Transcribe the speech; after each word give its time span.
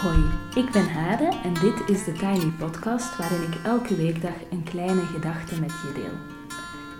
Hoi, 0.00 0.24
ik 0.64 0.72
ben 0.72 0.92
Hade 0.92 1.28
en 1.42 1.54
dit 1.54 1.88
is 1.96 2.04
de 2.04 2.12
Tiny 2.12 2.52
Podcast 2.58 3.16
waarin 3.16 3.42
ik 3.42 3.64
elke 3.64 3.96
weekdag 3.96 4.34
een 4.50 4.62
kleine 4.62 5.00
gedachte 5.00 5.60
met 5.60 5.70
je 5.70 5.92
deel. 5.94 6.46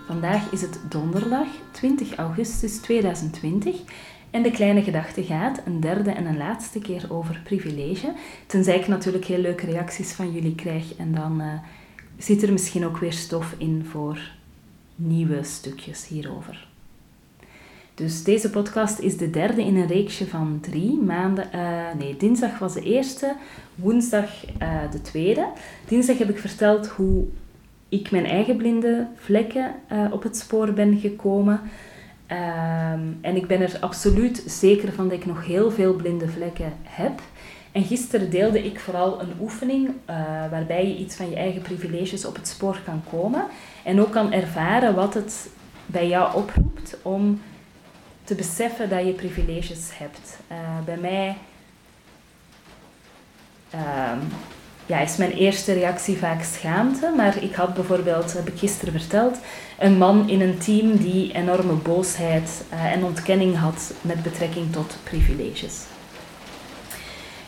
Vandaag 0.05 0.51
is 0.51 0.61
het 0.61 0.79
donderdag 0.89 1.47
20 1.71 2.15
augustus 2.15 2.77
2020 2.77 3.81
en 4.31 4.43
de 4.43 4.51
kleine 4.51 4.83
gedachte 4.83 5.23
gaat 5.23 5.61
een 5.65 5.79
derde 5.79 6.11
en 6.11 6.25
een 6.25 6.37
laatste 6.37 6.79
keer 6.79 7.05
over 7.09 7.41
privilege. 7.43 8.13
Tenzij 8.47 8.79
ik 8.79 8.87
natuurlijk 8.87 9.25
heel 9.25 9.41
leuke 9.41 9.65
reacties 9.65 10.11
van 10.11 10.31
jullie 10.31 10.55
krijg 10.55 10.95
en 10.95 11.13
dan 11.13 11.41
uh, 11.41 11.53
zit 12.17 12.43
er 12.43 12.51
misschien 12.51 12.85
ook 12.85 12.97
weer 12.97 13.13
stof 13.13 13.55
in 13.57 13.85
voor 13.89 14.31
nieuwe 14.95 15.43
stukjes 15.43 16.07
hierover. 16.07 16.70
Dus 17.93 18.23
deze 18.23 18.49
podcast 18.49 18.99
is 18.99 19.17
de 19.17 19.29
derde 19.29 19.63
in 19.63 19.75
een 19.75 19.87
reeksje 19.87 20.27
van 20.27 20.57
drie 20.61 20.97
maanden. 20.97 21.49
Uh, 21.55 21.61
nee, 21.97 22.17
dinsdag 22.17 22.59
was 22.59 22.73
de 22.73 22.81
eerste, 22.81 23.35
woensdag 23.75 24.45
uh, 24.61 24.91
de 24.91 25.01
tweede. 25.01 25.47
Dinsdag 25.87 26.17
heb 26.17 26.29
ik 26.29 26.39
verteld 26.39 26.87
hoe 26.87 27.25
ik 27.89 28.11
mijn 28.11 28.25
eigen 28.25 28.57
blinde 28.57 29.07
vlekken 29.15 29.75
uh, 29.91 30.05
op 30.11 30.23
het 30.23 30.37
spoor 30.37 30.73
ben 30.73 30.99
gekomen. 30.99 31.61
Um, 32.27 33.17
en 33.21 33.35
ik 33.35 33.47
ben 33.47 33.61
er 33.61 33.77
absoluut 33.79 34.43
zeker 34.47 34.93
van 34.93 35.09
dat 35.09 35.17
ik 35.17 35.25
nog 35.25 35.45
heel 35.45 35.71
veel 35.71 35.93
blinde 35.93 36.27
vlekken 36.27 36.73
heb. 36.83 37.21
En 37.71 37.83
gisteren 37.83 38.29
deelde 38.29 38.63
ik 38.63 38.79
vooral 38.79 39.21
een 39.21 39.31
oefening 39.41 39.89
waarbij 40.49 40.87
je 40.87 40.97
iets 40.97 41.15
van 41.15 41.29
je 41.29 41.35
eigen 41.35 41.61
privileges 41.61 42.25
op 42.25 42.35
het 42.35 42.47
spoor 42.47 42.79
kan 42.85 43.01
komen. 43.11 43.45
En 43.83 44.01
ook 44.01 44.11
kan 44.11 44.33
ervaren 44.33 44.95
wat 44.95 45.13
het 45.13 45.49
bij 45.85 46.07
jou 46.07 46.35
oproept 46.35 46.97
om 47.01 47.41
te 48.23 48.35
beseffen 48.35 48.89
dat 48.89 49.05
je 49.05 49.11
privileges 49.11 49.89
hebt. 49.93 50.37
Uh, 50.51 50.57
bij 50.85 50.97
mij 50.97 51.37
uh, 53.75 54.11
ja, 54.85 54.99
is 54.99 55.17
mijn 55.17 55.31
eerste 55.31 55.73
reactie 55.73 56.17
vaak 56.17 56.43
schaamte, 56.43 57.13
maar 57.15 57.43
ik 57.43 57.53
had 57.53 57.73
bijvoorbeeld, 57.73 58.33
heb 58.33 58.47
ik 58.47 58.59
gisteren 58.59 58.99
verteld, 58.99 59.37
een 59.79 59.97
man 59.97 60.29
in 60.29 60.41
een 60.41 60.57
team 60.57 60.97
die 60.97 61.33
enorme 61.33 61.73
boosheid 61.73 62.63
uh, 62.73 62.85
en 62.85 63.03
ontkenning 63.03 63.57
had 63.57 63.93
met 64.01 64.23
betrekking 64.23 64.71
tot 64.71 64.97
privileges. 65.03 65.79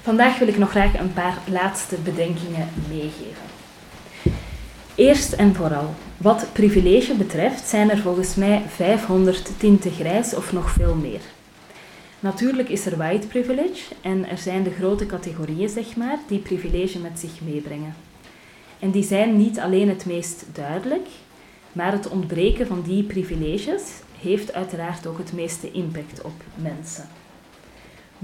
Vandaag 0.02 0.38
wil 0.38 0.48
ik 0.48 0.58
nog 0.58 0.70
graag 0.70 1.00
een 1.00 1.14
paar 1.14 1.38
laatste 1.46 1.96
bedenkingen 1.96 2.70
meegeven. 2.90 3.53
Eerst 4.96 5.34
en 5.34 5.56
vooral, 5.56 5.94
wat 6.18 6.48
privilege 6.52 7.14
betreft 7.14 7.68
zijn 7.68 7.90
er 7.90 7.98
volgens 7.98 8.36
mij 8.36 8.62
500 8.68 9.60
tinten 9.60 9.92
grijs 9.92 10.36
of 10.36 10.52
nog 10.52 10.70
veel 10.70 10.96
meer. 10.96 11.22
Natuurlijk 12.20 12.70
is 12.70 12.86
er 12.86 12.98
white 12.98 13.28
privilege 13.28 13.94
en 14.02 14.30
er 14.30 14.38
zijn 14.38 14.64
de 14.64 14.72
grote 14.72 15.06
categorieën, 15.06 15.70
zeg 15.70 15.96
maar, 15.96 16.18
die 16.28 16.40
privilege 16.40 17.00
met 17.00 17.20
zich 17.20 17.42
meebrengen. 17.42 17.96
En 18.80 18.92
die 18.92 19.04
zijn 19.04 19.38
niet 19.38 19.60
alleen 19.60 19.90
het 19.90 20.06
meest 20.06 20.46
duidelijk, 20.54 21.08
maar 21.72 21.92
het 21.92 22.10
ontbreken 22.10 22.68
van 22.68 22.82
die 22.82 23.04
privileges 23.04 23.82
heeft 24.20 24.54
uiteraard 24.54 25.08
ook 25.08 25.18
het 25.18 25.34
meeste 25.34 25.72
impact 25.72 26.22
op 26.22 26.44
mensen. 26.56 27.08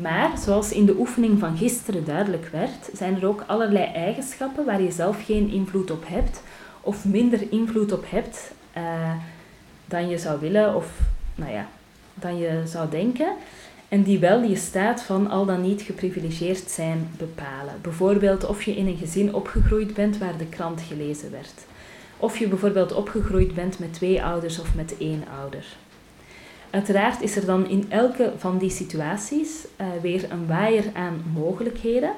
Maar 0.01 0.37
zoals 0.37 0.71
in 0.71 0.85
de 0.85 0.95
oefening 0.99 1.39
van 1.39 1.57
gisteren 1.57 2.05
duidelijk 2.05 2.49
werd, 2.51 2.89
zijn 2.93 3.15
er 3.15 3.27
ook 3.27 3.43
allerlei 3.47 3.85
eigenschappen 3.85 4.65
waar 4.65 4.81
je 4.81 4.91
zelf 4.91 5.25
geen 5.25 5.49
invloed 5.49 5.91
op 5.91 6.03
hebt 6.07 6.41
of 6.81 7.05
minder 7.05 7.51
invloed 7.51 7.91
op 7.91 8.05
hebt 8.09 8.51
uh, 8.77 9.11
dan 9.85 10.09
je 10.09 10.17
zou 10.17 10.39
willen 10.39 10.75
of 10.75 10.99
nou 11.35 11.51
ja, 11.51 11.67
dan 12.13 12.37
je 12.37 12.61
zou 12.65 12.89
denken. 12.89 13.33
En 13.87 14.03
die 14.03 14.19
wel 14.19 14.41
je 14.41 14.55
staat 14.55 15.01
van 15.01 15.29
al 15.29 15.45
dan 15.45 15.61
niet 15.61 15.81
geprivilegeerd 15.81 16.69
zijn 16.69 17.09
bepalen. 17.17 17.73
Bijvoorbeeld 17.81 18.45
of 18.45 18.63
je 18.63 18.75
in 18.75 18.87
een 18.87 18.97
gezin 18.97 19.33
opgegroeid 19.33 19.93
bent 19.93 20.17
waar 20.17 20.37
de 20.37 20.45
krant 20.45 20.81
gelezen 20.81 21.31
werd. 21.31 21.53
Of 22.17 22.37
je 22.37 22.47
bijvoorbeeld 22.47 22.93
opgegroeid 22.93 23.55
bent 23.55 23.79
met 23.79 23.93
twee 23.93 24.23
ouders 24.23 24.59
of 24.59 24.75
met 24.75 24.97
één 24.97 25.23
ouder. 25.41 25.65
Uiteraard 26.69 27.21
is 27.21 27.35
er 27.35 27.45
dan 27.45 27.69
in 27.69 27.85
elke 27.89 28.33
van 28.37 28.57
die 28.57 28.69
situaties 28.69 29.49
uh, 29.81 29.87
weer 30.01 30.31
een 30.31 30.47
waaier 30.47 30.85
aan 30.93 31.23
mogelijkheden 31.33 32.11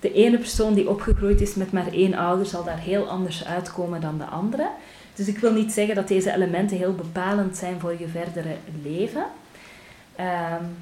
de 0.00 0.12
ene 0.12 0.38
persoon 0.38 0.74
die 0.74 0.88
opgegroeid 0.88 1.40
is 1.40 1.54
met 1.54 1.72
maar 1.72 1.92
één 1.92 2.14
ouder 2.14 2.46
zal 2.46 2.64
daar 2.64 2.78
heel 2.78 3.08
anders 3.08 3.44
uitkomen 3.44 4.00
dan 4.00 4.18
de 4.18 4.24
andere. 4.24 4.68
Dus 5.14 5.28
ik 5.28 5.38
wil 5.38 5.52
niet 5.52 5.72
zeggen 5.72 5.94
dat 5.94 6.08
deze 6.08 6.32
elementen 6.32 6.76
heel 6.76 6.94
bepalend 6.94 7.56
zijn 7.56 7.80
voor 7.80 7.94
je 7.98 8.08
verdere 8.08 8.56
leven. 8.82 9.24
Um, 10.20 10.76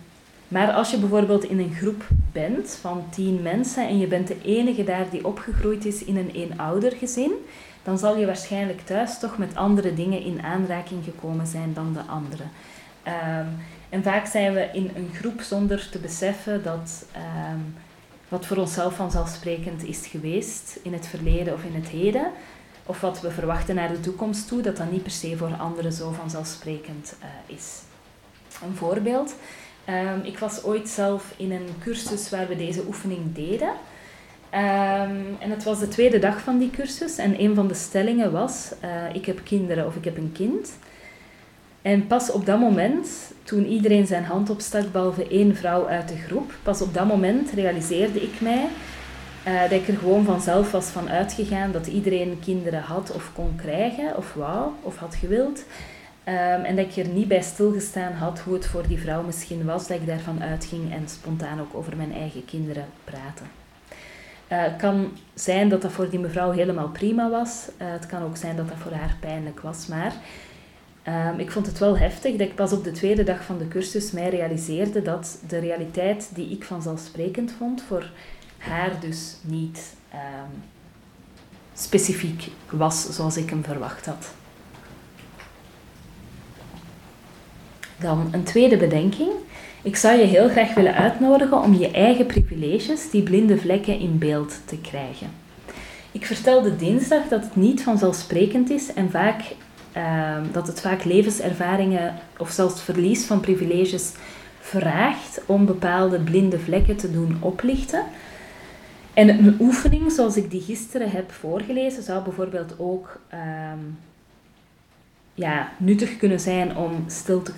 maar 0.49 0.73
als 0.73 0.91
je 0.91 0.99
bijvoorbeeld 0.99 1.45
in 1.45 1.59
een 1.59 1.75
groep 1.75 2.07
bent 2.33 2.79
van 2.81 3.05
tien 3.11 3.43
mensen 3.43 3.89
en 3.89 3.99
je 3.99 4.07
bent 4.07 4.29
de 4.29 4.37
enige 4.43 4.85
daar 4.85 5.07
die 5.11 5.27
opgegroeid 5.27 5.85
is 5.85 6.05
in 6.05 6.17
een 6.17 6.31
eenoudergezin, 6.31 7.33
dan 7.83 7.99
zal 7.99 8.17
je 8.17 8.27
waarschijnlijk 8.27 8.81
thuis 8.81 9.19
toch 9.19 9.39
met 9.39 9.57
andere 9.57 9.95
dingen 9.95 10.23
in 10.23 10.43
aanraking 10.43 11.05
gekomen 11.05 11.47
zijn 11.47 11.73
dan 11.75 11.93
de 11.93 12.01
anderen. 12.01 12.51
Um, 13.07 13.57
en 13.89 14.03
vaak 14.03 14.27
zijn 14.27 14.53
we 14.53 14.69
in 14.73 14.91
een 14.95 15.11
groep 15.15 15.41
zonder 15.41 15.89
te 15.91 15.99
beseffen 15.99 16.63
dat 16.63 17.07
um, 17.53 17.75
wat 18.29 18.47
voor 18.47 18.57
onszelf 18.57 18.95
vanzelfsprekend 18.95 19.85
is 19.85 20.07
geweest 20.07 20.79
in 20.83 20.93
het 20.93 21.07
verleden 21.07 21.55
of 21.55 21.65
in 21.65 21.75
het 21.75 21.89
heden, 21.89 22.31
of 22.87 23.01
wat 23.01 23.21
we 23.21 23.31
verwachten 23.31 23.75
naar 23.75 23.89
de 23.89 24.01
toekomst 24.01 24.49
toe, 24.49 24.63
dat 24.63 24.77
dat 24.77 24.91
niet 24.91 25.03
per 25.03 25.13
se 25.13 25.37
voor 25.37 25.55
anderen 25.55 25.93
zo 25.93 26.11
vanzelfsprekend 26.11 27.17
uh, 27.21 27.57
is. 27.57 27.81
Een 28.63 28.75
voorbeeld. 28.75 29.35
Um, 29.89 30.21
ik 30.23 30.39
was 30.39 30.65
ooit 30.65 30.89
zelf 30.89 31.35
in 31.37 31.53
een 31.53 31.69
cursus 31.81 32.31
waar 32.31 32.49
we 32.49 32.57
deze 32.57 32.87
oefening 32.87 33.35
deden. 33.35 33.73
En 35.39 35.51
het 35.51 35.65
was 35.65 35.79
de 35.79 35.89
tweede 35.89 36.19
dag 36.19 36.41
van 36.41 36.59
die 36.59 36.71
cursus 36.71 37.17
en 37.17 37.41
een 37.41 37.55
van 37.55 37.69
de 37.69 37.75
stellingen 37.75 38.33
was: 38.33 38.73
uh, 38.85 39.15
Ik 39.15 39.27
heb 39.27 39.41
kinderen 39.45 39.87
of 39.87 39.97
ik 39.97 40.05
heb 40.05 40.17
een 40.17 40.33
kind. 40.33 40.73
En 41.87 42.07
pas 42.07 42.31
op 42.31 42.47
dat 42.47 42.61
moment, 42.61 43.09
toen 43.43 43.67
iedereen 43.67 44.07
zijn 44.07 44.25
hand 44.25 44.51
opstak, 44.51 44.93
behalve 44.93 45.29
één 45.29 45.57
vrouw 45.57 45.87
uit 45.87 46.09
de 46.09 46.17
groep, 46.17 46.55
pas 46.63 46.83
op 46.83 46.95
dat 46.95 47.07
moment 47.07 47.51
realiseerde 47.51 48.23
ik 48.23 48.41
mij 48.41 48.67
uh, 49.49 49.61
dat 49.61 49.71
ik 49.71 49.89
er 49.89 49.97
gewoon 49.97 50.25
vanzelf 50.25 50.71
was 50.71 50.87
van 50.87 51.09
uitgegaan 51.09 51.73
dat 51.73 51.87
iedereen 51.87 52.39
kinderen 52.45 52.81
had 52.81 53.13
of 53.13 53.31
kon 53.35 53.57
krijgen, 53.57 54.17
of 54.17 54.35
wou, 54.35 54.71
of 54.83 54.97
had 54.97 55.15
gewild. 55.15 55.65
Um, 56.29 56.65
en 56.65 56.77
dat 56.77 56.87
ik 56.87 57.05
er 57.05 57.13
niet 57.13 57.29
bij 57.29 57.43
stilgestaan 57.43 58.13
had 58.13 58.41
hoe 58.41 58.55
het 58.55 58.67
voor 58.67 58.87
die 58.87 59.01
vrouw 59.01 59.23
misschien 59.23 59.65
was, 59.65 59.87
dat 59.87 59.97
ik 60.01 60.07
daarvan 60.07 60.43
uitging 60.43 60.93
en 60.93 61.09
spontaan 61.09 61.61
ook 61.61 61.75
over 61.75 61.97
mijn 61.97 62.15
eigen 62.15 62.45
kinderen 62.45 62.85
praten. 63.05 63.47
Uh, 64.53 64.63
het 64.63 64.77
kan 64.77 65.13
zijn 65.35 65.69
dat 65.69 65.83
dat 65.83 65.93
voor 65.93 66.11
die 66.11 66.19
mevrouw 66.19 66.51
helemaal 66.51 66.89
prima 66.89 67.31
was. 67.31 67.69
Uh, 67.83 67.87
het 67.91 68.07
kan 68.07 68.23
ook 68.23 68.37
zijn 68.37 68.57
dat 68.57 68.69
dat 68.69 68.79
voor 68.79 68.93
haar 68.93 69.17
pijnlijk 69.21 69.61
was. 69.61 69.87
Maar 69.87 70.13
Um, 71.09 71.39
ik 71.39 71.51
vond 71.51 71.67
het 71.67 71.79
wel 71.79 71.99
heftig 71.99 72.33
dat 72.33 72.49
ik 72.49 72.55
pas 72.55 72.73
op 72.73 72.85
de 72.85 72.91
tweede 72.91 73.23
dag 73.23 73.45
van 73.45 73.59
de 73.59 73.69
cursus 73.69 74.11
mij 74.11 74.29
realiseerde 74.29 75.03
dat 75.03 75.39
de 75.49 75.59
realiteit 75.59 76.31
die 76.35 76.51
ik 76.51 76.65
vanzelfsprekend 76.65 77.53
vond, 77.59 77.83
voor 77.83 78.11
haar 78.59 79.01
dus 79.01 79.37
niet 79.43 79.95
um, 80.13 80.63
specifiek 81.75 82.51
was 82.71 83.15
zoals 83.15 83.37
ik 83.37 83.51
hem 83.51 83.65
verwacht 83.65 84.07
had. 84.07 84.35
Dan 88.01 88.29
een 88.33 88.45
tweede 88.45 88.77
bedenking. 88.77 89.31
Ik 89.83 89.97
zou 89.97 90.19
je 90.19 90.25
heel 90.25 90.49
graag 90.49 90.75
willen 90.75 90.95
uitnodigen 90.95 91.63
om 91.63 91.75
je 91.75 91.91
eigen 91.91 92.27
privileges, 92.27 93.11
die 93.11 93.23
blinde 93.23 93.59
vlekken, 93.59 93.99
in 93.99 94.19
beeld 94.19 94.61
te 94.65 94.79
krijgen. 94.79 95.31
Ik 96.13 96.27
vertelde 96.27 96.77
dinsdag 96.77 97.29
dat 97.29 97.45
het 97.45 97.57
niet 97.57 97.83
vanzelfsprekend 97.83 98.71
is 98.71 98.93
en 98.93 99.11
vaak 99.11 99.43
Ehm, 99.97 100.45
dat 100.53 100.67
het 100.67 100.81
vaak 100.81 101.05
levenservaringen 101.05 102.15
of 102.39 102.51
zelfs 102.51 102.83
verlies 102.83 103.25
van 103.25 103.41
privileges 103.41 104.13
vraagt 104.61 105.41
om 105.47 105.67
bepaalde 105.67 106.19
blinde 106.19 106.59
vlekken 106.59 106.97
te 106.97 107.11
doen 107.13 107.37
oplichten. 107.41 108.05
En 109.15 109.29
een 109.29 109.57
oefening 109.61 110.13
zoals 110.13 110.37
ik 110.37 110.51
die 110.51 110.61
gisteren 110.61 111.11
heb 111.11 111.33
voorgelezen 111.33 112.03
zou 112.03 112.25
bijvoorbeeld 112.25 112.75
ook 112.79 113.21
ehm, 113.29 113.79
ja, 115.35 115.73
nuttig 115.77 116.17
kunnen 116.17 116.41
zijn 116.41 116.77
om 116.77 117.05
stil 117.07 117.43
te, 117.43 117.53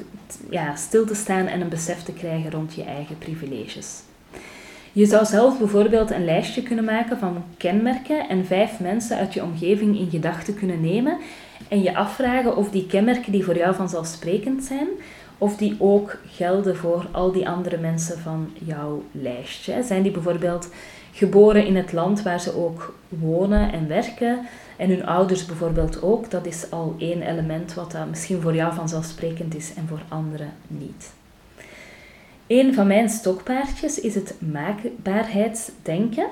ja, 0.50 0.76
stil 0.76 1.06
te 1.06 1.14
staan 1.14 1.46
en 1.46 1.60
een 1.60 1.68
besef 1.68 2.02
te 2.02 2.12
krijgen 2.12 2.50
rond 2.50 2.74
je 2.74 2.84
eigen 2.84 3.18
privileges. 3.18 4.00
Je 4.92 5.06
zou 5.06 5.24
zelf 5.24 5.58
bijvoorbeeld 5.58 6.10
een 6.10 6.24
lijstje 6.24 6.62
kunnen 6.62 6.84
maken 6.84 7.18
van 7.18 7.44
kenmerken 7.56 8.28
en 8.28 8.46
vijf 8.46 8.80
mensen 8.80 9.16
uit 9.16 9.34
je 9.34 9.42
omgeving 9.42 9.98
in 9.98 10.10
gedachten 10.10 10.54
kunnen 10.54 10.80
nemen 10.80 11.18
en 11.68 11.82
je 11.82 11.96
afvragen 11.96 12.56
of 12.56 12.70
die 12.70 12.86
kenmerken 12.86 13.32
die 13.32 13.44
voor 13.44 13.56
jou 13.56 13.74
vanzelfsprekend 13.74 14.64
zijn, 14.64 14.88
of 15.38 15.56
die 15.56 15.76
ook 15.78 16.18
gelden 16.26 16.76
voor 16.76 17.06
al 17.12 17.32
die 17.32 17.48
andere 17.48 17.76
mensen 17.76 18.18
van 18.18 18.50
jouw 18.64 19.02
lijstje. 19.12 19.82
Zijn 19.82 20.02
die 20.02 20.12
bijvoorbeeld 20.12 20.68
geboren 21.12 21.66
in 21.66 21.76
het 21.76 21.92
land 21.92 22.22
waar 22.22 22.40
ze 22.40 22.56
ook 22.56 22.94
wonen 23.08 23.72
en 23.72 23.88
werken 23.88 24.46
en 24.76 24.88
hun 24.88 25.06
ouders 25.06 25.46
bijvoorbeeld 25.46 26.02
ook? 26.02 26.30
Dat 26.30 26.46
is 26.46 26.70
al 26.70 26.94
één 26.98 27.22
element 27.22 27.74
wat 27.74 27.92
dat 27.92 28.08
misschien 28.08 28.40
voor 28.40 28.54
jou 28.54 28.74
vanzelfsprekend 28.74 29.54
is 29.54 29.74
en 29.74 29.88
voor 29.88 30.02
anderen 30.08 30.52
niet. 30.66 31.12
Een 32.46 32.74
van 32.74 32.86
mijn 32.86 33.08
stokpaardjes 33.08 34.00
is 34.00 34.14
het 34.14 34.34
maakbaarheidsdenken. 34.38 36.26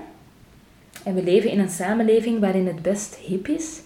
En 1.04 1.14
we 1.14 1.22
leven 1.22 1.50
in 1.50 1.58
een 1.58 1.70
samenleving 1.70 2.40
waarin 2.40 2.66
het 2.66 2.82
best 2.82 3.14
hip 3.14 3.48
is 3.48 3.80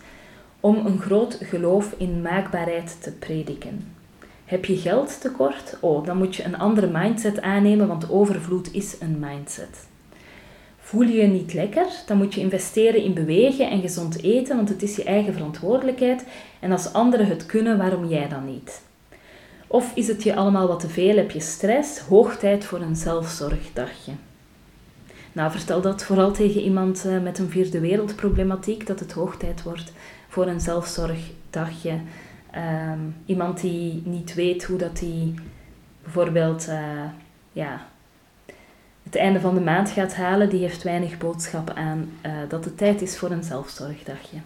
om 0.60 0.86
een 0.86 1.00
groot 1.00 1.38
geloof 1.42 1.94
in 1.96 2.22
maakbaarheid 2.22 3.02
te 3.02 3.12
prediken. 3.12 3.94
Heb 4.44 4.64
je 4.64 4.76
geld 4.76 5.20
tekort? 5.20 5.76
Oh, 5.80 6.04
dan 6.04 6.16
moet 6.16 6.36
je 6.36 6.44
een 6.44 6.58
andere 6.58 6.86
mindset 6.86 7.40
aannemen, 7.40 7.88
want 7.88 8.10
overvloed 8.10 8.74
is 8.74 8.96
een 9.00 9.18
mindset. 9.18 9.88
Voel 10.78 11.02
je 11.02 11.16
je 11.16 11.26
niet 11.26 11.52
lekker? 11.52 11.86
Dan 12.06 12.16
moet 12.16 12.34
je 12.34 12.40
investeren 12.40 13.02
in 13.02 13.14
bewegen 13.14 13.70
en 13.70 13.80
gezond 13.80 14.22
eten, 14.22 14.56
want 14.56 14.68
het 14.68 14.82
is 14.82 14.96
je 14.96 15.04
eigen 15.04 15.32
verantwoordelijkheid. 15.32 16.24
En 16.60 16.72
als 16.72 16.92
anderen 16.92 17.26
het 17.26 17.46
kunnen, 17.46 17.78
waarom 17.78 18.08
jij 18.08 18.28
dan 18.28 18.44
niet? 18.44 18.82
Of 19.66 19.92
is 19.94 20.08
het 20.08 20.22
je 20.22 20.34
allemaal 20.34 20.68
wat 20.68 20.80
te 20.80 20.88
veel? 20.88 21.16
Heb 21.16 21.30
je 21.30 21.40
stress? 21.40 21.98
Hoog 21.98 22.36
tijd 22.36 22.64
voor 22.64 22.80
een 22.80 22.96
zelfzorgdagje. 22.96 24.12
Nou, 25.32 25.50
vertel 25.50 25.80
dat 25.80 26.04
vooral 26.04 26.32
tegen 26.32 26.60
iemand 26.60 27.04
eh, 27.04 27.20
met 27.22 27.38
een 27.38 27.50
vierde 27.50 27.80
wereldproblematiek, 27.80 28.86
dat 28.86 29.00
het 29.00 29.12
hoog 29.12 29.36
tijd 29.36 29.62
wordt 29.62 29.92
voor 30.30 30.46
een 30.46 30.60
zelfzorgdagje. 30.60 31.98
Um, 32.92 33.16
iemand 33.26 33.60
die 33.60 34.02
niet 34.04 34.34
weet 34.34 34.64
hoe 34.64 34.78
dat 34.78 35.00
hij 35.00 35.34
bijvoorbeeld 36.02 36.68
uh, 36.68 37.04
ja, 37.52 37.80
het 39.02 39.16
einde 39.16 39.40
van 39.40 39.54
de 39.54 39.60
maand 39.60 39.90
gaat 39.90 40.14
halen, 40.14 40.48
die 40.48 40.60
heeft 40.60 40.82
weinig 40.82 41.18
boodschap 41.18 41.70
aan 41.74 42.10
uh, 42.26 42.32
dat 42.48 42.64
het 42.64 42.78
tijd 42.78 43.02
is 43.02 43.18
voor 43.18 43.30
een 43.30 43.42
zelfzorgdagje. 43.42 44.36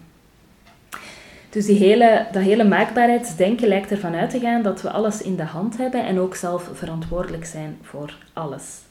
Dus 1.49 1.65
die 1.65 1.77
hele, 1.77 2.27
dat 2.31 2.43
hele 2.43 2.63
maakbaarheidsdenken 2.63 3.67
lijkt 3.67 3.91
ervan 3.91 4.15
uit 4.15 4.29
te 4.29 4.39
gaan 4.39 4.61
dat 4.61 4.81
we 4.81 4.89
alles 4.89 5.21
in 5.21 5.35
de 5.35 5.43
hand 5.43 5.77
hebben 5.77 6.05
en 6.05 6.19
ook 6.19 6.35
zelf 6.35 6.69
verantwoordelijk 6.73 7.45
zijn 7.45 7.77
voor 7.81 8.17
alles. 8.33 8.84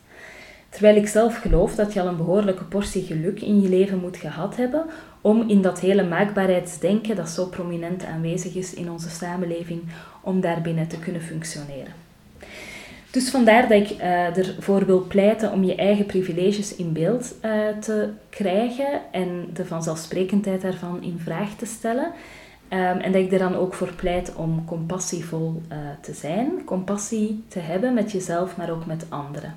Terwijl 0.74 0.96
ik 0.96 1.08
zelf 1.08 1.36
geloof 1.36 1.74
dat 1.74 1.92
je 1.92 2.00
al 2.00 2.06
een 2.06 2.16
behoorlijke 2.16 2.64
portie 2.64 3.02
geluk 3.02 3.40
in 3.40 3.60
je 3.60 3.68
leven 3.68 3.98
moet 3.98 4.16
gehad 4.16 4.56
hebben 4.56 4.84
om 5.20 5.48
in 5.48 5.62
dat 5.62 5.80
hele 5.80 6.04
maakbaarheidsdenken 6.04 7.16
dat 7.16 7.28
zo 7.28 7.46
prominent 7.46 8.04
aanwezig 8.04 8.54
is 8.54 8.74
in 8.74 8.90
onze 8.90 9.08
samenleving, 9.08 9.82
om 10.20 10.40
daarbinnen 10.40 10.88
te 10.88 10.98
kunnen 10.98 11.22
functioneren. 11.22 11.92
Dus 13.10 13.30
vandaar 13.30 13.68
dat 13.68 13.70
ik 13.70 13.90
uh, 13.90 14.36
ervoor 14.36 14.86
wil 14.86 15.06
pleiten 15.06 15.52
om 15.52 15.64
je 15.64 15.74
eigen 15.74 16.06
privileges 16.06 16.76
in 16.76 16.92
beeld 16.92 17.34
uh, 17.44 17.50
te 17.80 18.08
krijgen 18.30 19.00
en 19.10 19.46
de 19.52 19.66
vanzelfsprekendheid 19.66 20.60
daarvan 20.60 21.02
in 21.02 21.18
vraag 21.22 21.54
te 21.56 21.66
stellen. 21.66 22.12
Um, 22.68 22.78
en 22.78 23.12
dat 23.12 23.22
ik 23.22 23.32
er 23.32 23.38
dan 23.38 23.54
ook 23.54 23.74
voor 23.74 23.92
pleit 23.92 24.34
om 24.34 24.64
compassievol 24.64 25.62
uh, 25.72 25.76
te 26.00 26.12
zijn, 26.12 26.64
compassie 26.64 27.44
te 27.48 27.58
hebben 27.58 27.94
met 27.94 28.12
jezelf, 28.12 28.56
maar 28.56 28.70
ook 28.70 28.86
met 28.86 29.06
anderen. 29.08 29.54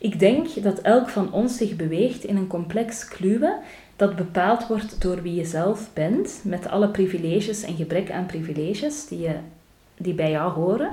Ik 0.00 0.18
denk 0.18 0.62
dat 0.62 0.78
elk 0.78 1.08
van 1.08 1.32
ons 1.32 1.56
zich 1.56 1.76
beweegt 1.76 2.24
in 2.24 2.36
een 2.36 2.46
complex 2.46 3.08
kluwen 3.08 3.58
dat 3.96 4.16
bepaald 4.16 4.66
wordt 4.66 5.02
door 5.02 5.22
wie 5.22 5.34
je 5.34 5.44
zelf 5.44 5.90
bent, 5.92 6.40
met 6.44 6.68
alle 6.68 6.88
privileges 6.88 7.62
en 7.62 7.76
gebrek 7.76 8.10
aan 8.10 8.26
privileges 8.26 9.06
die, 9.06 9.20
je, 9.20 9.34
die 9.96 10.14
bij 10.14 10.30
jou 10.30 10.52
horen, 10.52 10.90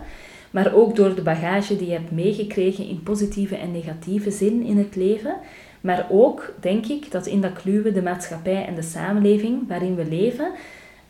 maar 0.51 0.73
ook 0.73 0.95
door 0.95 1.15
de 1.15 1.21
bagage 1.21 1.77
die 1.77 1.87
je 1.87 1.93
hebt 1.93 2.11
meegekregen 2.11 2.87
in 2.87 3.03
positieve 3.03 3.55
en 3.55 3.71
negatieve 3.71 4.31
zin 4.31 4.63
in 4.63 4.77
het 4.77 4.95
leven. 4.95 5.35
Maar 5.81 6.07
ook 6.09 6.53
denk 6.59 6.85
ik 6.85 7.11
dat 7.11 7.25
in 7.25 7.41
dat 7.41 7.53
kluwen 7.53 7.93
de 7.93 8.01
maatschappij 8.01 8.65
en 8.65 8.75
de 8.75 8.81
samenleving 8.81 9.67
waarin 9.67 9.95
we 9.95 10.05
leven 10.05 10.51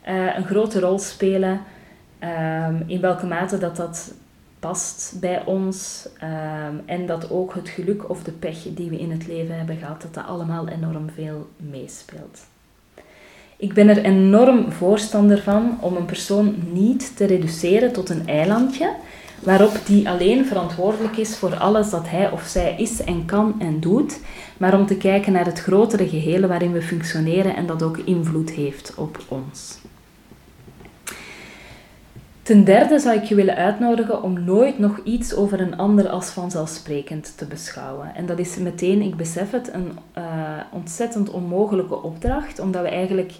uh, 0.07 0.37
een 0.37 0.45
grote 0.45 0.79
rol 0.79 0.99
spelen. 0.99 1.61
Um, 2.23 2.83
in 2.87 3.01
welke 3.01 3.25
mate 3.25 3.57
dat 3.57 3.75
dat 3.75 4.13
bij 5.19 5.45
ons 5.45 6.07
um, 6.23 6.81
en 6.85 7.05
dat 7.05 7.31
ook 7.31 7.53
het 7.53 7.69
geluk 7.69 8.09
of 8.09 8.23
de 8.23 8.31
pech 8.31 8.57
die 8.73 8.89
we 8.89 8.99
in 8.99 9.11
het 9.11 9.27
leven 9.27 9.57
hebben 9.57 9.77
gehad, 9.77 10.01
dat 10.01 10.13
dat 10.13 10.25
allemaal 10.25 10.67
enorm 10.67 11.09
veel 11.15 11.49
meespeelt. 11.57 12.39
Ik 13.57 13.73
ben 13.73 13.87
er 13.87 14.03
enorm 14.03 14.71
voorstander 14.71 15.41
van 15.41 15.77
om 15.81 15.95
een 15.95 16.05
persoon 16.05 16.55
niet 16.71 17.17
te 17.17 17.25
reduceren 17.25 17.93
tot 17.93 18.09
een 18.09 18.27
eilandje, 18.27 18.95
waarop 19.43 19.79
die 19.85 20.09
alleen 20.09 20.45
verantwoordelijk 20.45 21.17
is 21.17 21.37
voor 21.37 21.55
alles 21.55 21.89
dat 21.89 22.09
hij 22.09 22.31
of 22.31 22.43
zij 22.43 22.75
is 22.77 23.03
en 23.03 23.25
kan 23.25 23.55
en 23.59 23.79
doet, 23.79 24.19
maar 24.57 24.79
om 24.79 24.85
te 24.85 24.97
kijken 24.97 25.31
naar 25.31 25.45
het 25.45 25.59
grotere 25.59 26.09
gehele 26.09 26.47
waarin 26.47 26.71
we 26.71 26.81
functioneren 26.81 27.55
en 27.55 27.65
dat 27.65 27.83
ook 27.83 27.97
invloed 27.97 28.51
heeft 28.51 28.93
op 28.95 29.19
ons. 29.27 29.77
Ten 32.47 32.63
derde 32.63 32.99
zou 32.99 33.15
ik 33.15 33.23
je 33.23 33.35
willen 33.35 33.55
uitnodigen 33.55 34.23
om 34.23 34.43
nooit 34.43 34.79
nog 34.79 34.99
iets 35.03 35.35
over 35.35 35.61
een 35.61 35.77
ander 35.77 36.09
als 36.09 36.29
vanzelfsprekend 36.29 37.37
te 37.37 37.45
beschouwen. 37.45 38.15
En 38.15 38.25
dat 38.25 38.39
is 38.39 38.57
meteen, 38.57 39.01
ik 39.01 39.15
besef 39.15 39.51
het, 39.51 39.73
een 39.73 39.97
uh, 40.17 40.23
ontzettend 40.71 41.29
onmogelijke 41.29 42.01
opdracht, 42.01 42.59
omdat 42.59 42.81
we 42.81 42.89
eigenlijk 42.89 43.33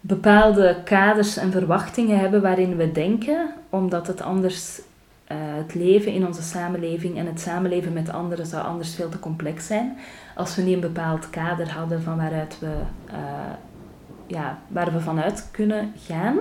bepaalde 0.00 0.76
kaders 0.84 1.36
en 1.36 1.52
verwachtingen 1.52 2.18
hebben 2.18 2.42
waarin 2.42 2.76
we 2.76 2.92
denken, 2.92 3.50
omdat 3.70 4.06
het 4.06 4.22
anders 4.22 4.78
uh, 4.78 5.36
het 5.38 5.74
leven 5.74 6.12
in 6.12 6.26
onze 6.26 6.42
samenleving 6.42 7.18
en 7.18 7.26
het 7.26 7.40
samenleven 7.40 7.92
met 7.92 8.12
anderen 8.12 8.46
zou 8.46 8.64
anders 8.64 8.94
veel 8.94 9.08
te 9.08 9.18
complex 9.18 9.66
zijn. 9.66 9.96
Als 10.36 10.56
we 10.56 10.62
niet 10.62 10.74
een 10.74 10.80
bepaald 10.80 11.30
kader 11.30 11.72
hadden 11.72 12.02
van 12.02 12.16
waaruit 12.16 12.58
we, 12.60 12.72
uh, 13.10 13.14
ja, 14.26 14.58
waar 14.68 14.92
we 14.92 15.00
vanuit 15.00 15.48
kunnen 15.50 15.92
gaan. 16.06 16.38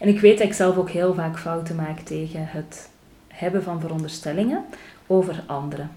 En 0.00 0.08
ik 0.08 0.20
weet 0.20 0.38
dat 0.38 0.46
ik 0.46 0.54
zelf 0.54 0.76
ook 0.76 0.90
heel 0.90 1.14
vaak 1.14 1.38
fouten 1.38 1.76
maak 1.76 1.98
tegen 1.98 2.46
het 2.48 2.90
hebben 3.28 3.62
van 3.62 3.80
veronderstellingen 3.80 4.64
over 5.06 5.42
anderen. 5.46 5.90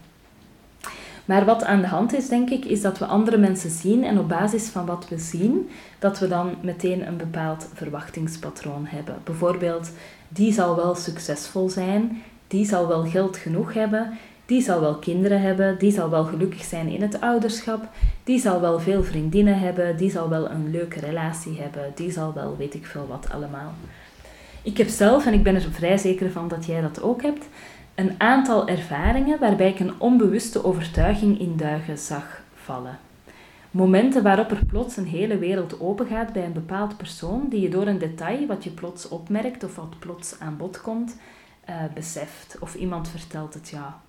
Maar 1.25 1.45
wat 1.45 1.63
aan 1.63 1.81
de 1.81 1.87
hand 1.87 2.13
is, 2.13 2.29
denk 2.29 2.49
ik, 2.49 2.65
is 2.65 2.81
dat 2.81 2.97
we 2.97 3.05
andere 3.05 3.37
mensen 3.37 3.69
zien 3.69 4.03
en 4.03 4.19
op 4.19 4.29
basis 4.29 4.67
van 4.67 4.85
wat 4.85 5.09
we 5.09 5.17
zien, 5.17 5.69
dat 5.99 6.19
we 6.19 6.27
dan 6.27 6.55
meteen 6.61 7.07
een 7.07 7.17
bepaald 7.17 7.67
verwachtingspatroon 7.73 8.85
hebben. 8.85 9.15
Bijvoorbeeld, 9.23 9.91
die 10.27 10.53
zal 10.53 10.75
wel 10.75 10.95
succesvol 10.95 11.69
zijn, 11.69 12.21
die 12.47 12.65
zal 12.65 12.87
wel 12.87 13.05
geld 13.05 13.37
genoeg 13.37 13.73
hebben, 13.73 14.17
die 14.49 14.61
zal 14.61 14.79
wel 14.79 14.95
kinderen 14.95 15.41
hebben, 15.41 15.77
die 15.79 15.91
zal 15.91 16.09
wel 16.09 16.23
gelukkig 16.23 16.63
zijn 16.63 16.87
in 16.87 17.01
het 17.01 17.21
ouderschap, 17.21 17.89
die 18.23 18.39
zal 18.39 18.61
wel 18.61 18.79
veel 18.79 19.03
vriendinnen 19.03 19.59
hebben, 19.59 19.97
die 19.97 20.11
zal 20.11 20.29
wel 20.29 20.49
een 20.49 20.71
leuke 20.71 20.99
relatie 20.99 21.61
hebben, 21.61 21.91
die 21.95 22.11
zal 22.11 22.33
wel 22.33 22.57
weet 22.57 22.73
ik 22.73 22.85
veel 22.85 23.07
wat 23.07 23.29
allemaal. 23.29 23.73
Ik 24.61 24.77
heb 24.77 24.87
zelf, 24.87 25.25
en 25.25 25.33
ik 25.33 25.43
ben 25.43 25.55
er 25.55 25.71
vrij 25.71 25.97
zeker 25.97 26.31
van 26.31 26.47
dat 26.47 26.65
jij 26.65 26.81
dat 26.81 27.01
ook 27.01 27.21
hebt, 27.21 27.47
een 27.95 28.15
aantal 28.17 28.67
ervaringen 28.67 29.39
waarbij 29.39 29.69
ik 29.69 29.79
een 29.79 29.99
onbewuste 29.99 30.63
overtuiging 30.63 31.39
in 31.39 31.57
duigen 31.57 31.97
zag 31.97 32.41
vallen. 32.55 32.99
Momenten 33.71 34.23
waarop 34.23 34.51
er 34.51 34.65
plots 34.65 34.97
een 34.97 35.07
hele 35.07 35.37
wereld 35.37 35.79
opengaat 35.79 36.33
bij 36.33 36.45
een 36.45 36.53
bepaald 36.53 36.97
persoon 36.97 37.45
die 37.49 37.61
je 37.61 37.69
door 37.69 37.87
een 37.87 37.99
detail 37.99 38.47
wat 38.47 38.63
je 38.63 38.69
plots 38.69 39.07
opmerkt 39.07 39.63
of 39.63 39.75
wat 39.75 39.99
plots 39.99 40.39
aan 40.39 40.57
bod 40.57 40.81
komt, 40.81 41.17
uh, 41.69 41.75
beseft. 41.93 42.57
Of 42.59 42.75
iemand 42.75 43.09
vertelt 43.09 43.53
het 43.53 43.69
ja. 43.69 43.99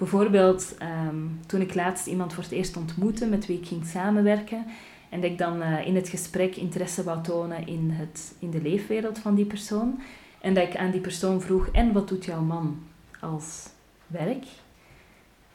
Bijvoorbeeld 0.00 0.76
um, 1.08 1.40
toen 1.46 1.60
ik 1.60 1.74
laatst 1.74 2.06
iemand 2.06 2.32
voor 2.32 2.42
het 2.42 2.52
eerst 2.52 2.76
ontmoette 2.76 3.26
met 3.26 3.46
wie 3.46 3.58
ik 3.58 3.66
ging 3.66 3.86
samenwerken 3.86 4.66
en 5.08 5.20
dat 5.20 5.30
ik 5.30 5.38
dan 5.38 5.62
uh, 5.62 5.86
in 5.86 5.94
het 5.94 6.08
gesprek 6.08 6.56
interesse 6.56 7.02
wou 7.02 7.22
tonen 7.22 7.66
in, 7.66 7.90
het, 7.90 8.34
in 8.38 8.50
de 8.50 8.62
leefwereld 8.62 9.18
van 9.18 9.34
die 9.34 9.44
persoon. 9.44 10.00
En 10.40 10.54
dat 10.54 10.68
ik 10.68 10.76
aan 10.76 10.90
die 10.90 11.00
persoon 11.00 11.40
vroeg, 11.40 11.68
en 11.68 11.92
wat 11.92 12.08
doet 12.08 12.24
jouw 12.24 12.40
man 12.40 12.82
als 13.20 13.68
werk? 14.06 14.44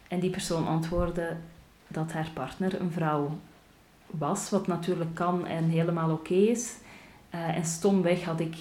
En 0.07 0.19
die 0.19 0.29
persoon 0.29 0.67
antwoordde 0.67 1.37
dat 1.87 2.11
haar 2.11 2.29
partner 2.33 2.81
een 2.81 2.91
vrouw 2.91 3.37
was, 4.07 4.49
wat 4.49 4.67
natuurlijk 4.67 5.15
kan 5.15 5.45
en 5.45 5.63
helemaal 5.63 6.11
oké 6.11 6.33
is. 6.33 6.73
Uh, 7.35 7.57
en 7.57 7.65
stomweg 7.65 8.23
had 8.23 8.39
ik 8.39 8.55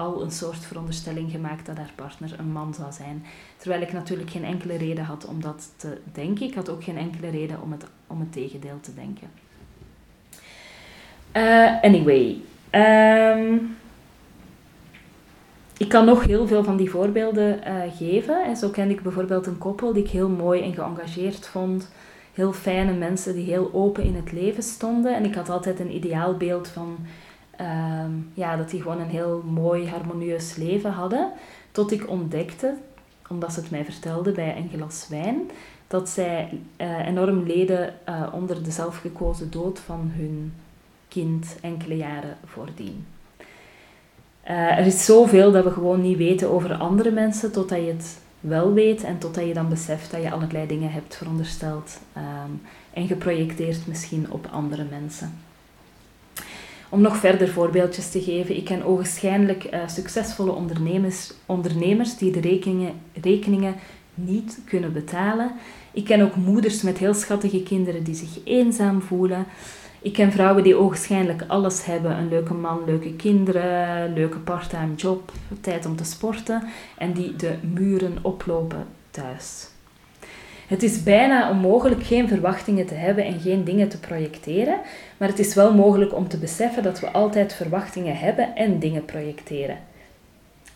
al 0.00 0.22
een 0.22 0.30
soort 0.30 0.64
veronderstelling 0.64 1.30
gemaakt 1.30 1.66
dat 1.66 1.76
haar 1.76 1.92
partner 1.94 2.34
een 2.38 2.52
man 2.52 2.74
zou 2.74 2.92
zijn. 2.92 3.24
Terwijl 3.56 3.82
ik 3.82 3.92
natuurlijk 3.92 4.30
geen 4.30 4.44
enkele 4.44 4.76
reden 4.76 5.04
had 5.04 5.24
om 5.26 5.40
dat 5.40 5.70
te 5.76 5.98
denken. 6.12 6.46
Ik 6.46 6.54
had 6.54 6.68
ook 6.68 6.84
geen 6.84 6.98
enkele 6.98 7.30
reden 7.30 7.62
om 7.62 7.72
het, 7.72 7.84
om 8.06 8.20
het 8.20 8.32
tegendeel 8.32 8.80
te 8.80 8.94
denken. 8.94 9.30
Uh, 11.36 11.82
anyway. 11.82 12.36
Um, 12.70 13.76
ik 15.76 15.88
kan 15.88 16.04
nog 16.04 16.24
heel 16.24 16.46
veel 16.46 16.64
van 16.64 16.76
die 16.76 16.90
voorbeelden 16.90 17.60
uh, 17.66 17.96
geven. 17.96 18.44
En 18.44 18.56
zo 18.56 18.68
ken 18.68 18.90
ik 18.90 19.02
bijvoorbeeld 19.02 19.46
een 19.46 19.58
koppel 19.58 19.92
die 19.92 20.04
ik 20.04 20.10
heel 20.10 20.28
mooi 20.28 20.62
en 20.62 20.74
geëngageerd 20.74 21.46
vond. 21.46 21.90
Heel 22.34 22.52
fijne 22.52 22.92
mensen 22.92 23.34
die 23.34 23.44
heel 23.44 23.70
open 23.72 24.04
in 24.04 24.14
het 24.14 24.32
leven 24.32 24.62
stonden. 24.62 25.14
En 25.14 25.24
ik 25.24 25.34
had 25.34 25.48
altijd 25.48 25.80
een 25.80 25.94
ideaalbeeld 25.94 26.68
van 26.68 26.98
um, 27.60 28.30
ja, 28.34 28.56
dat 28.56 28.70
die 28.70 28.82
gewoon 28.82 29.00
een 29.00 29.08
heel 29.08 29.42
mooi, 29.42 29.88
harmonieus 29.88 30.56
leven 30.56 30.92
hadden. 30.92 31.32
Tot 31.72 31.92
ik 31.92 32.08
ontdekte, 32.08 32.74
omdat 33.28 33.52
ze 33.52 33.60
het 33.60 33.70
mij 33.70 33.84
vertelde 33.84 34.32
bij 34.32 34.56
een 34.56 34.70
glas 34.74 35.06
wijn, 35.08 35.50
dat 35.86 36.08
zij 36.08 36.60
uh, 36.76 37.06
enorm 37.06 37.46
leden 37.46 37.94
uh, 38.08 38.26
onder 38.32 38.62
de 38.62 38.70
zelfgekozen 38.70 39.50
dood 39.50 39.78
van 39.78 40.10
hun 40.14 40.52
kind 41.08 41.56
enkele 41.60 41.96
jaren 41.96 42.36
voordien. 42.44 43.06
Uh, 44.44 44.78
er 44.78 44.86
is 44.86 45.04
zoveel 45.04 45.52
dat 45.52 45.64
we 45.64 45.70
gewoon 45.70 46.00
niet 46.00 46.16
weten 46.16 46.50
over 46.50 46.74
andere 46.74 47.10
mensen 47.10 47.52
totdat 47.52 47.78
je 47.78 47.86
het 47.86 48.20
wel 48.40 48.72
weet 48.72 49.04
en 49.04 49.18
totdat 49.18 49.46
je 49.46 49.54
dan 49.54 49.68
beseft 49.68 50.10
dat 50.10 50.22
je 50.22 50.30
allerlei 50.30 50.66
dingen 50.66 50.92
hebt 50.92 51.16
verondersteld 51.16 51.98
ehm, 52.12 52.50
en 52.92 53.06
geprojecteerd 53.06 53.86
misschien 53.86 54.30
op 54.30 54.48
andere 54.50 54.84
mensen. 54.90 55.38
Om 56.92 57.00
nog 57.00 57.16
verder 57.16 57.48
voorbeeldjes 57.48 58.10
te 58.10 58.22
geven, 58.22 58.56
ik 58.56 58.64
ken 58.64 58.84
ogenschijnlijk 58.84 59.64
uh, 59.64 59.88
succesvolle 59.88 60.52
ondernemers, 60.52 61.32
ondernemers 61.46 62.16
die 62.16 62.32
de 62.32 62.40
rekeningen, 62.40 62.92
rekeningen 63.22 63.74
niet 64.14 64.60
kunnen 64.64 64.92
betalen. 64.92 65.52
Ik 65.92 66.04
ken 66.04 66.20
ook 66.20 66.36
moeders 66.36 66.82
met 66.82 66.98
heel 66.98 67.14
schattige 67.14 67.62
kinderen 67.62 68.04
die 68.04 68.14
zich 68.14 68.44
eenzaam 68.44 69.02
voelen. 69.02 69.46
Ik 70.02 70.12
ken 70.12 70.32
vrouwen 70.32 70.62
die 70.62 70.74
ogenschijnlijk 70.74 71.44
alles 71.46 71.84
hebben: 71.84 72.18
een 72.18 72.28
leuke 72.28 72.54
man, 72.54 72.82
leuke 72.86 73.12
kinderen, 73.12 74.12
leuke 74.12 74.38
parttime 74.38 74.94
job, 74.94 75.32
tijd 75.60 75.86
om 75.86 75.96
te 75.96 76.04
sporten 76.04 76.62
en 76.98 77.12
die 77.12 77.36
de 77.36 77.54
muren 77.74 78.18
oplopen 78.22 78.86
thuis. 79.10 79.68
Het 80.70 80.82
is 80.82 81.02
bijna 81.02 81.50
onmogelijk 81.50 82.02
geen 82.02 82.28
verwachtingen 82.28 82.86
te 82.86 82.94
hebben 82.94 83.24
en 83.24 83.40
geen 83.40 83.64
dingen 83.64 83.88
te 83.88 83.98
projecteren, 83.98 84.80
maar 85.16 85.28
het 85.28 85.38
is 85.38 85.54
wel 85.54 85.74
mogelijk 85.74 86.14
om 86.14 86.28
te 86.28 86.36
beseffen 86.36 86.82
dat 86.82 87.00
we 87.00 87.10
altijd 87.10 87.52
verwachtingen 87.52 88.16
hebben 88.16 88.56
en 88.56 88.78
dingen 88.78 89.04
projecteren. 89.04 89.78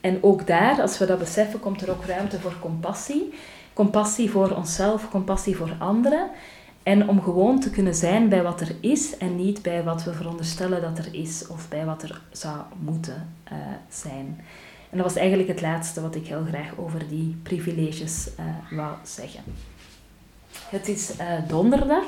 En 0.01 0.19
ook 0.21 0.47
daar, 0.47 0.81
als 0.81 0.99
we 0.99 1.07
dat 1.07 1.19
beseffen, 1.19 1.61
komt 1.61 1.83
er 1.83 1.91
ook 1.91 2.05
ruimte 2.05 2.41
voor 2.41 2.55
compassie. 2.61 3.35
Compassie 3.73 4.31
voor 4.31 4.51
onszelf, 4.51 5.11
compassie 5.11 5.57
voor 5.57 5.73
anderen. 5.79 6.29
En 6.83 7.09
om 7.09 7.23
gewoon 7.23 7.61
te 7.61 7.71
kunnen 7.71 7.95
zijn 7.95 8.29
bij 8.29 8.43
wat 8.43 8.61
er 8.61 8.75
is 8.81 9.17
en 9.17 9.37
niet 9.37 9.63
bij 9.63 9.83
wat 9.83 10.05
we 10.05 10.13
veronderstellen 10.13 10.83
dat 10.83 10.99
er 10.99 11.15
is 11.15 11.47
of 11.47 11.69
bij 11.69 11.85
wat 11.85 12.03
er 12.03 12.21
zou 12.31 12.57
moeten 12.79 13.29
uh, 13.53 13.59
zijn. 13.89 14.41
En 14.91 14.97
dat 14.97 15.07
was 15.07 15.17
eigenlijk 15.17 15.49
het 15.49 15.61
laatste 15.61 16.01
wat 16.01 16.15
ik 16.15 16.27
heel 16.27 16.45
graag 16.49 16.73
over 16.77 17.09
die 17.09 17.37
privileges 17.43 18.29
uh, 18.41 18.77
wou 18.79 18.95
zeggen. 19.03 19.43
Het 20.75 20.89
is 20.89 21.13
uh, 21.21 21.49
donderdag, 21.49 22.05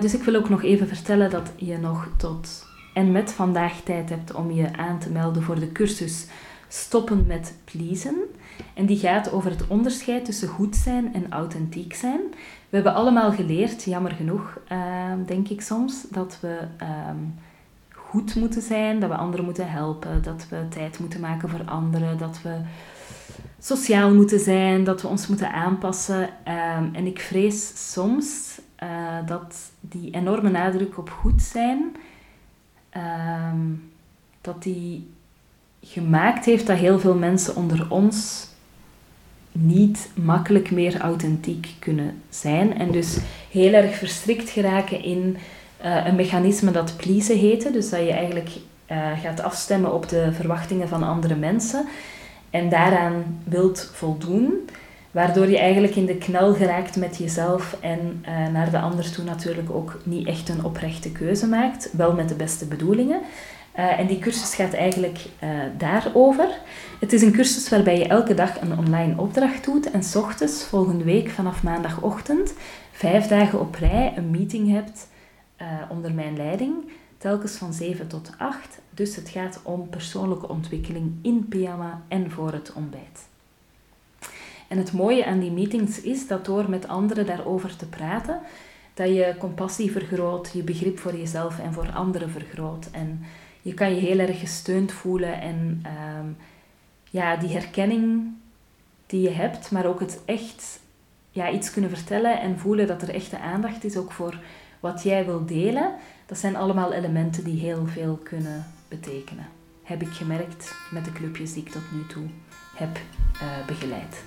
dus 0.00 0.14
ik 0.14 0.22
wil 0.22 0.34
ook 0.34 0.48
nog 0.48 0.62
even 0.62 0.88
vertellen 0.88 1.30
dat 1.30 1.52
je 1.56 1.78
nog 1.78 2.08
tot 2.16 2.66
en 2.94 3.12
met 3.12 3.32
vandaag 3.32 3.80
tijd 3.80 4.08
hebt 4.08 4.34
om 4.34 4.50
je 4.50 4.76
aan 4.76 4.98
te 4.98 5.10
melden 5.10 5.42
voor 5.42 5.60
de 5.60 5.72
cursus 5.72 6.26
Stoppen 6.68 7.26
met 7.26 7.54
Pleasen. 7.64 8.16
En 8.74 8.86
die 8.86 8.98
gaat 8.98 9.32
over 9.32 9.50
het 9.50 9.66
onderscheid 9.66 10.24
tussen 10.24 10.48
goed 10.48 10.76
zijn 10.76 11.14
en 11.14 11.30
authentiek 11.30 11.94
zijn. 11.94 12.20
We 12.68 12.76
hebben 12.76 12.94
allemaal 12.94 13.32
geleerd, 13.32 13.84
jammer 13.84 14.12
genoeg, 14.12 14.58
ehm, 14.68 15.24
denk 15.26 15.48
ik 15.48 15.60
soms, 15.60 16.02
dat 16.10 16.38
we 16.40 16.58
ehm, 16.76 17.16
goed 17.94 18.34
moeten 18.34 18.62
zijn, 18.62 19.00
dat 19.00 19.10
we 19.10 19.16
anderen 19.16 19.44
moeten 19.44 19.70
helpen, 19.70 20.22
dat 20.22 20.46
we 20.48 20.68
tijd 20.68 20.98
moeten 20.98 21.20
maken 21.20 21.48
voor 21.48 21.64
anderen, 21.64 22.18
dat 22.18 22.42
we 22.42 22.56
sociaal 23.60 24.14
moeten 24.14 24.40
zijn, 24.40 24.84
dat 24.84 25.02
we 25.02 25.08
ons 25.08 25.26
moeten 25.26 25.52
aanpassen. 25.52 26.28
Ehm, 26.44 26.84
en 26.92 27.06
ik 27.06 27.20
vrees 27.20 27.92
soms 27.92 28.58
uh, 28.82 28.88
dat 29.26 29.56
die 29.80 30.10
enorme 30.10 30.50
nadruk 30.50 30.98
op 30.98 31.10
goed 31.10 31.42
zijn, 31.42 31.96
dat 34.40 34.62
die 34.62 35.10
gemaakt 35.82 36.44
heeft 36.44 36.66
dat 36.66 36.78
heel 36.78 36.98
veel 36.98 37.14
mensen 37.14 37.56
onder 37.56 37.86
ons 37.90 38.48
niet 39.52 40.10
makkelijk 40.14 40.70
meer 40.70 41.00
authentiek 41.00 41.68
kunnen 41.78 42.22
zijn. 42.28 42.78
En 42.78 42.90
dus 42.90 43.18
heel 43.50 43.72
erg 43.72 43.94
verstrikt 43.94 44.50
geraken 44.50 45.02
in 45.02 45.36
uh, 45.84 46.06
een 46.06 46.14
mechanisme 46.14 46.70
dat 46.70 46.96
pleasen 46.96 47.38
heette. 47.38 47.70
Dus 47.70 47.90
dat 47.90 48.00
je 48.00 48.12
eigenlijk 48.12 48.50
uh, 48.90 49.20
gaat 49.22 49.40
afstemmen 49.40 49.94
op 49.94 50.08
de 50.08 50.32
verwachtingen 50.32 50.88
van 50.88 51.02
andere 51.02 51.36
mensen. 51.36 51.86
En 52.50 52.68
daaraan 52.68 53.40
wilt 53.44 53.90
voldoen. 53.92 54.68
Waardoor 55.10 55.48
je 55.48 55.58
eigenlijk 55.58 55.94
in 55.94 56.06
de 56.06 56.16
knel 56.16 56.54
geraakt 56.54 56.96
met 56.96 57.16
jezelf 57.16 57.76
en 57.80 58.24
uh, 58.28 58.52
naar 58.52 58.70
de 58.70 58.78
ander 58.78 59.12
toe 59.12 59.24
natuurlijk 59.24 59.70
ook 59.70 59.98
niet 60.04 60.26
echt 60.26 60.48
een 60.48 60.64
oprechte 60.64 61.12
keuze 61.12 61.46
maakt. 61.46 61.90
Wel 61.92 62.12
met 62.12 62.28
de 62.28 62.34
beste 62.34 62.66
bedoelingen. 62.66 63.20
Uh, 63.78 63.98
en 63.98 64.06
die 64.06 64.18
cursus 64.18 64.54
gaat 64.54 64.72
eigenlijk 64.72 65.18
uh, 65.42 65.48
daarover. 65.78 66.48
Het 67.00 67.12
is 67.12 67.22
een 67.22 67.32
cursus 67.32 67.68
waarbij 67.68 67.98
je 67.98 68.06
elke 68.06 68.34
dag 68.34 68.60
een 68.60 68.78
online 68.78 69.14
opdracht 69.16 69.64
doet 69.64 69.90
en 69.90 70.02
s 70.02 70.16
ochtends 70.16 70.64
volgende 70.64 71.04
week 71.04 71.30
vanaf 71.30 71.62
maandagochtend 71.62 72.54
vijf 72.92 73.26
dagen 73.26 73.60
op 73.60 73.74
rij 73.74 74.12
een 74.16 74.30
meeting 74.30 74.72
hebt 74.72 75.08
onder 75.90 76.12
mijn 76.12 76.36
leiding, 76.36 76.74
telkens 77.20 77.56
van 77.56 77.72
7 77.72 78.08
tot 78.08 78.32
8. 78.38 78.78
Dus 78.90 79.16
het 79.16 79.28
gaat 79.28 79.60
om 79.62 79.88
persoonlijke 79.88 80.48
ontwikkeling 80.48 81.12
in 81.22 81.48
pyjama 81.48 82.02
en 82.08 82.30
voor 82.30 82.52
het 82.52 82.72
ontbijt. 82.72 83.28
En 84.68 84.78
het 84.78 84.92
mooie 84.92 85.26
aan 85.26 85.38
die 85.38 85.50
meetings 85.50 86.00
is 86.00 86.26
dat 86.26 86.44
door 86.44 86.70
met 86.70 86.88
anderen 86.88 87.26
daarover 87.26 87.76
te 87.76 87.86
praten, 87.86 88.40
dat 88.94 89.08
je 89.08 89.34
compassie 89.38 89.92
vergroot, 89.92 90.50
je 90.52 90.62
begrip 90.62 90.98
voor 90.98 91.16
jezelf 91.16 91.58
en 91.58 91.72
voor 91.72 91.92
anderen 91.92 92.30
vergroot. 92.30 92.88
En 92.90 93.24
je 93.62 93.74
kan 93.74 93.94
je 93.94 94.00
heel 94.00 94.18
erg 94.18 94.40
gesteund 94.40 94.92
voelen 94.92 95.40
en 95.40 95.80
ehm, 95.82 96.26
ja, 97.10 97.36
die 97.36 97.50
herkenning 97.50 98.32
die 99.06 99.20
je 99.20 99.30
hebt, 99.30 99.70
maar 99.70 99.86
ook 99.86 100.00
het 100.00 100.20
echt 100.24 100.80
ja, 101.30 101.50
iets 101.50 101.70
kunnen 101.70 101.90
vertellen 101.90 102.40
en 102.40 102.58
voelen 102.58 102.86
dat 102.86 103.02
er 103.02 103.14
echte 103.14 103.38
aandacht 103.38 103.84
is 103.84 103.96
ook 103.96 104.12
voor 104.12 104.38
wat 104.80 105.02
jij 105.02 105.24
wil 105.24 105.46
delen, 105.46 105.94
dat 106.26 106.38
zijn 106.38 106.56
allemaal 106.56 106.92
elementen 106.92 107.44
die 107.44 107.60
heel 107.60 107.86
veel 107.86 108.20
kunnen 108.22 108.66
betekenen. 108.88 109.48
Heb 109.82 110.02
ik 110.02 110.08
gemerkt 110.08 110.74
met 110.90 111.04
de 111.04 111.12
clubjes 111.12 111.52
die 111.52 111.62
ik 111.62 111.72
tot 111.72 111.92
nu 111.92 112.06
toe 112.06 112.26
heb 112.74 112.98
uh, 113.34 113.66
begeleid. 113.66 114.22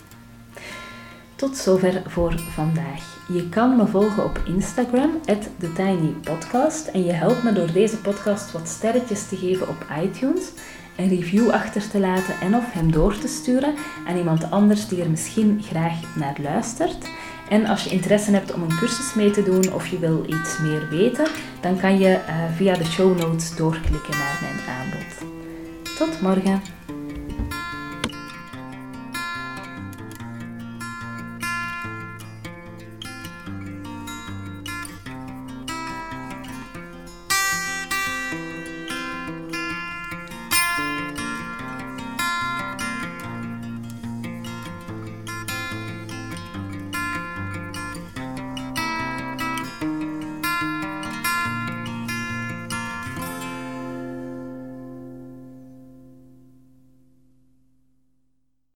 Tot 1.36 1.58
zover 1.58 2.02
voor 2.06 2.40
vandaag. 2.40 3.26
Je 3.28 3.50
kan 3.50 3.76
me 3.76 3.88
volgen 3.88 4.24
op 4.24 4.42
Instagram, 4.46 5.12
TheTinyPodcast. 5.58 6.88
En 6.88 7.04
je 7.04 7.12
helpt 7.12 7.44
me 7.44 7.54
door 7.54 7.72
deze 7.72 7.98
podcast 7.98 8.52
wat 8.52 8.68
sterretjes 8.68 9.28
te 9.28 9.36
geven 9.36 9.68
op 9.68 9.86
iTunes, 10.04 10.52
een 10.98 11.10
review 11.10 11.50
achter 11.50 11.90
te 11.90 12.00
laten 12.00 12.34
en 12.42 12.56
of 12.56 12.72
hem 12.72 12.92
door 12.92 13.18
te 13.18 13.28
sturen 13.28 13.74
aan 14.08 14.18
iemand 14.18 14.52
anders 14.52 14.88
die 14.88 15.02
er 15.02 15.10
misschien 15.10 15.62
graag 15.64 16.16
naar 16.16 16.38
luistert. 16.42 17.08
En 17.54 17.66
als 17.66 17.84
je 17.84 17.90
interesse 17.90 18.32
hebt 18.32 18.54
om 18.54 18.62
een 18.62 18.78
cursus 18.78 19.14
mee 19.14 19.32
te 19.32 19.44
doen 19.44 19.74
of 19.74 19.88
je 19.88 20.00
wil 20.00 20.24
iets 20.28 20.58
meer 20.60 20.90
weten, 20.90 21.28
dan 21.62 21.80
kan 21.80 22.00
je 22.00 22.10
uh, 22.10 22.56
via 22.56 22.76
de 22.76 22.86
show 22.86 23.20
notes 23.20 23.56
doorklikken 23.56 24.18
naar 24.18 24.40
mijn 24.42 24.78
aanbod. 24.78 25.26
Tot 25.98 26.22
morgen! 26.22 26.62